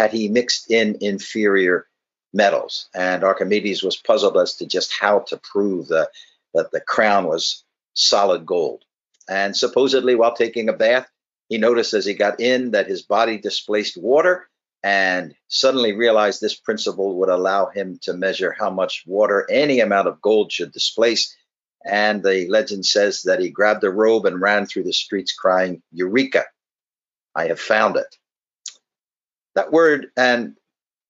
[0.00, 1.86] had he mixed in inferior
[2.32, 2.88] metals.
[2.94, 6.08] And Archimedes was puzzled as to just how to prove that,
[6.54, 8.82] that the crown was solid gold.
[9.28, 11.06] And supposedly, while taking a bath,
[11.50, 14.48] he noticed as he got in that his body displaced water
[14.82, 20.08] and suddenly realized this principle would allow him to measure how much water any amount
[20.08, 21.36] of gold should displace.
[21.84, 25.82] And the legend says that he grabbed a robe and ran through the streets crying,
[25.92, 26.44] Eureka,
[27.34, 28.16] I have found it.
[29.54, 30.56] That word and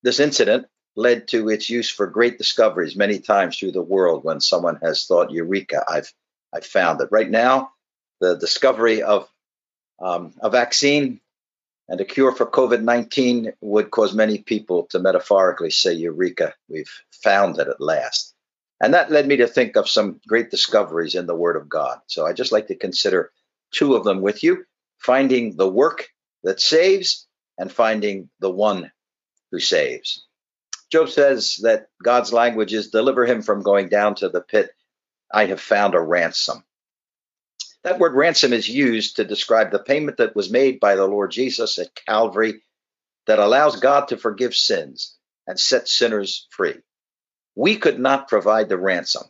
[0.03, 0.67] this incident
[0.97, 5.07] led to its use for great discoveries many times through the world when someone has
[5.07, 6.12] thought, Eureka, I've,
[6.53, 7.09] I've found it.
[7.11, 7.73] Right now,
[8.21, 9.29] the discovery of
[10.01, 11.21] um, a vaccine
[11.89, 16.91] and a cure for COVID 19 would cause many people to metaphorically say, Eureka, we've
[17.11, 18.34] found it at last.
[18.81, 21.98] And that led me to think of some great discoveries in the Word of God.
[22.07, 23.31] So I just like to consider
[23.73, 24.65] two of them with you
[24.98, 26.09] finding the work
[26.45, 27.27] that saves
[27.60, 28.91] and finding the one
[29.52, 30.27] who saves.
[30.91, 34.70] Job says that God's language is deliver him from going down to the pit.
[35.30, 36.64] I have found a ransom.
[37.84, 41.33] That word ransom is used to describe the payment that was made by the Lord
[41.33, 42.62] Jesus at Calvary
[43.27, 46.77] that allows God to forgive sins and set sinners free.
[47.55, 49.24] We could not provide the ransom.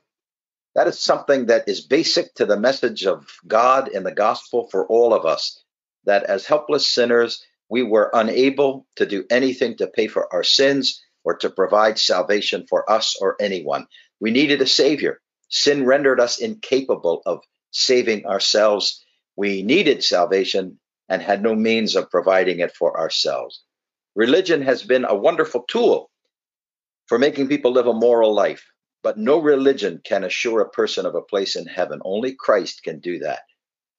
[0.77, 4.87] That is something that is basic to the message of God in the gospel for
[4.87, 5.61] all of us
[6.05, 11.01] that as helpless sinners, we were unable to do anything to pay for our sins
[11.25, 13.87] or to provide salvation for us or anyone.
[14.19, 15.21] We needed a Savior.
[15.49, 19.05] Sin rendered us incapable of saving ourselves.
[19.37, 23.63] We needed salvation and had no means of providing it for ourselves.
[24.17, 26.11] Religion has been a wonderful tool
[27.07, 28.65] for making people live a moral life,
[29.03, 32.01] but no religion can assure a person of a place in heaven.
[32.05, 33.41] Only Christ can do that.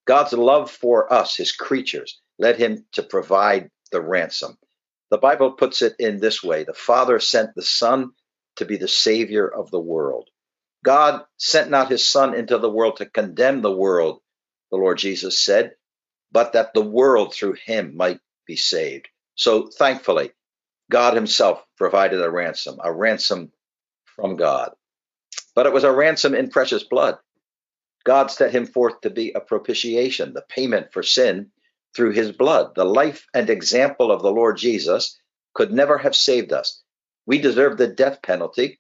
[0.06, 4.58] God's love for us, his creatures, led him to provide the ransom.
[5.11, 8.11] The Bible puts it in this way the Father sent the Son
[8.56, 10.28] to be the Savior of the world.
[10.84, 14.22] God sent not his Son into the world to condemn the world,
[14.72, 15.75] the Lord Jesus said,
[16.31, 19.07] but that the world through him might be saved.
[19.35, 20.31] So thankfully,
[20.90, 23.51] God himself provided a ransom, a ransom
[24.16, 24.72] from God.
[25.53, 27.18] But it was a ransom in precious blood.
[28.03, 31.51] God set him forth to be a propitiation, the payment for sin
[31.96, 32.75] through his blood.
[32.75, 35.18] The life and example of the Lord Jesus
[35.53, 36.81] could never have saved us.
[37.25, 38.79] We deserved the death penalty,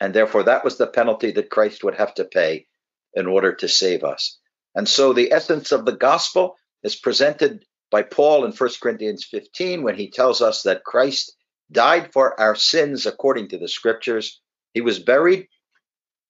[0.00, 2.66] and therefore, that was the penalty that Christ would have to pay
[3.14, 4.38] in order to save us.
[4.74, 9.82] And so, the essence of the gospel is presented by Paul in 1 Corinthians 15
[9.82, 11.34] when he tells us that Christ
[11.72, 14.40] died for our sins according to the scriptures.
[14.74, 15.48] He was buried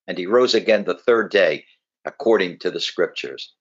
[0.07, 1.65] and he rose again the third day
[2.05, 3.53] according to the scriptures.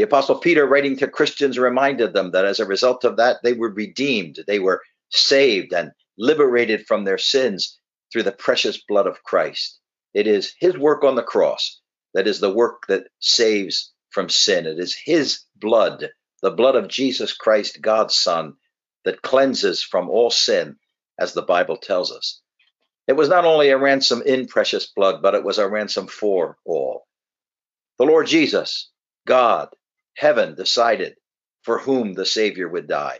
[0.00, 3.52] The Apostle Peter, writing to Christians, reminded them that as a result of that, they
[3.52, 4.80] were redeemed, they were
[5.10, 7.78] saved and liberated from their sins
[8.10, 9.78] through the precious blood of Christ.
[10.14, 11.82] It is his work on the cross
[12.14, 14.64] that is the work that saves from sin.
[14.64, 16.08] It is his blood,
[16.40, 18.54] the blood of Jesus Christ, God's Son,
[19.04, 20.78] that cleanses from all sin,
[21.18, 22.40] as the Bible tells us.
[23.06, 26.56] It was not only a ransom in precious blood, but it was a ransom for
[26.64, 27.06] all.
[27.98, 28.88] The Lord Jesus,
[29.26, 29.68] God,
[30.16, 31.16] heaven decided
[31.62, 33.18] for whom the Savior would die.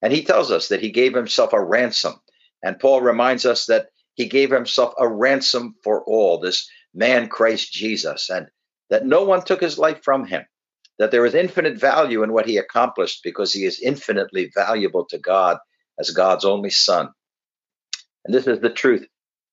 [0.00, 2.14] And he tells us that he gave himself a ransom.
[2.62, 7.72] And Paul reminds us that he gave himself a ransom for all, this man Christ
[7.72, 8.48] Jesus, and
[8.90, 10.44] that no one took his life from him,
[10.98, 15.18] that there is infinite value in what he accomplished because he is infinitely valuable to
[15.18, 15.58] God
[15.98, 17.08] as God's only son.
[18.24, 19.06] And this is the truth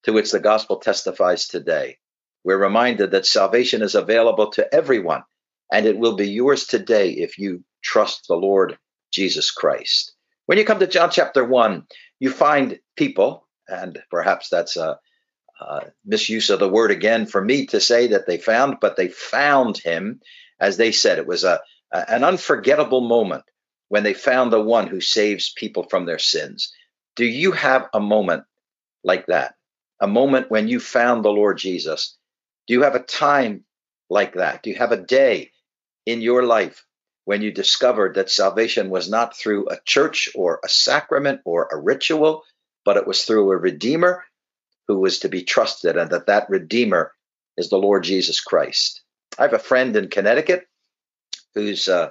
[0.03, 1.97] to which the gospel testifies today.
[2.43, 5.23] We're reminded that salvation is available to everyone,
[5.71, 8.77] and it will be yours today if you trust the Lord
[9.11, 10.13] Jesus Christ.
[10.45, 11.85] When you come to John chapter 1,
[12.19, 14.99] you find people and perhaps that's a,
[15.61, 19.07] a, misuse of the word again for me to say that they found, but they
[19.07, 20.21] found him,
[20.59, 21.19] as they said.
[21.19, 23.43] It was a, a an unforgettable moment
[23.89, 26.73] when they found the one who saves people from their sins.
[27.15, 28.43] Do you have a moment
[29.03, 29.55] like that?
[30.01, 32.17] A moment when you found the Lord Jesus?
[32.67, 33.65] Do you have a time
[34.09, 34.63] like that?
[34.63, 35.51] Do you have a day
[36.05, 36.85] in your life
[37.25, 41.79] when you discovered that salvation was not through a church or a sacrament or a
[41.79, 42.43] ritual,
[42.85, 44.23] but it was through a Redeemer
[44.87, 47.13] who was to be trusted, and that that Redeemer
[47.57, 49.03] is the Lord Jesus Christ.
[49.37, 50.65] I have a friend in Connecticut
[51.53, 52.09] whose uh,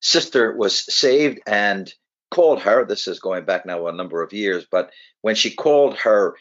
[0.00, 1.92] sister was saved and
[2.30, 2.84] called her.
[2.84, 4.90] This is going back now a number of years, but
[5.22, 6.36] when she called her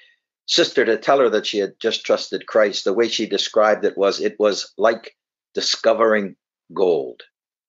[0.46, 3.98] sister to tell her that she had just trusted Christ, the way she described it
[3.98, 5.16] was it was like
[5.54, 6.36] discovering
[6.74, 7.24] gold.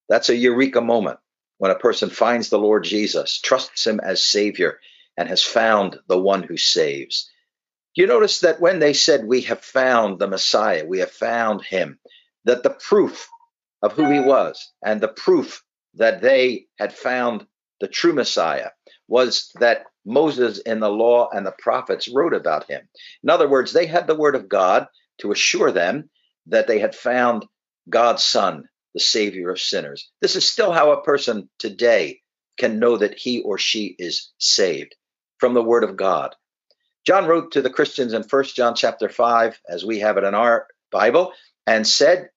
[0.08, 1.18] That's a eureka moment
[1.58, 4.80] when a person finds the Lord Jesus, trusts him as Savior,
[5.16, 7.30] and has found the one who saves.
[7.94, 11.98] You notice that when they said, We have found the Messiah, we have found him,
[12.44, 13.28] that the proof
[13.82, 15.62] of who he was and the proof
[15.94, 17.46] that they had found
[17.80, 18.70] the true Messiah
[19.08, 22.88] was that Moses in the law and the prophets wrote about him.
[23.22, 24.86] In other words, they had the word of God
[25.18, 26.08] to assure them
[26.46, 27.44] that they had found
[27.88, 30.10] God's Son, the Savior of sinners.
[30.20, 32.20] This is still how a person today
[32.58, 34.94] can know that he or she is saved
[35.38, 36.34] from the word of God.
[37.06, 40.34] John wrote to the Christians in 1 John chapter 5, as we have it in
[40.34, 41.32] our Bible,
[41.66, 42.28] and said,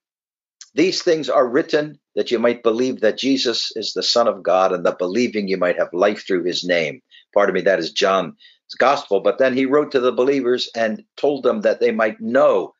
[0.73, 4.71] These things are written that you might believe that Jesus is the Son of God,
[4.71, 7.01] and that believing you might have life through his name.
[7.33, 8.35] Pardon me, that is John's
[8.77, 9.19] gospel.
[9.19, 12.73] But then he wrote to the believers and told them that they might know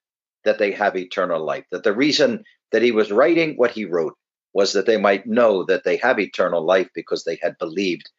[0.46, 1.66] that they have eternal life.
[1.72, 4.16] That the reason that he was writing what he wrote
[4.54, 8.10] was that they might know that they have eternal life because they had believed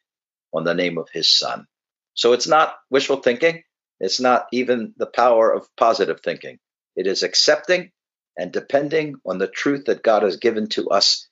[0.53, 1.67] on the name of his son.
[2.13, 3.63] So it's not wishful thinking.
[3.99, 6.59] It's not even the power of positive thinking.
[6.95, 7.91] It is accepting
[8.37, 11.27] and depending on the truth that God has given to us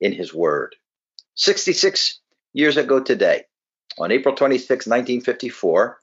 [0.00, 0.76] in his word.
[1.34, 2.20] 66
[2.52, 3.44] years ago today,
[3.98, 6.00] on April 26, 1954,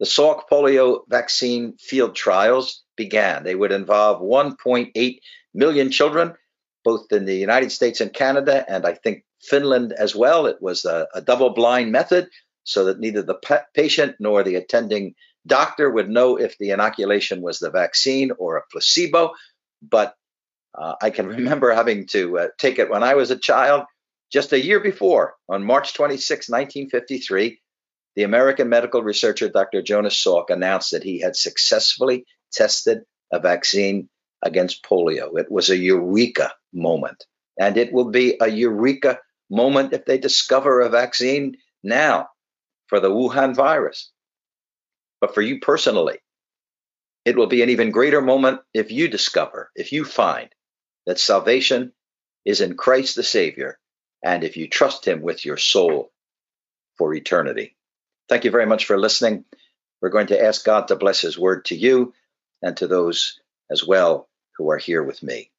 [0.00, 3.44] the Salk polio vaccine field trials began.
[3.44, 5.18] They would involve 1.8
[5.54, 6.34] million children,
[6.84, 10.46] both in the United States and Canada, and I think Finland as well.
[10.46, 12.28] It was a, a double blind method
[12.64, 15.14] so that neither the pa- patient nor the attending
[15.46, 19.32] doctor would know if the inoculation was the vaccine or a placebo.
[19.82, 20.14] But
[20.74, 23.84] uh, I can remember having to uh, take it when I was a child.
[24.32, 27.60] Just a year before, on March 26, 1953,
[28.16, 29.82] the American medical researcher Dr.
[29.82, 33.02] Jonas Salk announced that he had successfully tested
[33.32, 34.08] a vaccine
[34.42, 35.38] against polio.
[35.38, 37.24] It was a eureka moment.
[37.58, 39.20] And it will be a eureka
[39.50, 42.28] moment if they discover a vaccine now
[42.86, 44.10] for the Wuhan virus.
[45.20, 46.18] But for you personally,
[47.24, 50.50] it will be an even greater moment if you discover, if you find
[51.06, 51.92] that salvation
[52.44, 53.78] is in Christ the Savior,
[54.22, 56.12] and if you trust Him with your soul
[56.98, 57.73] for eternity.
[58.28, 59.44] Thank you very much for listening.
[60.00, 62.14] We're going to ask God to bless His word to you
[62.62, 63.40] and to those
[63.70, 65.50] as well who are here with me.